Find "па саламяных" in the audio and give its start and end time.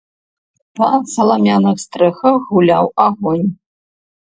0.79-1.77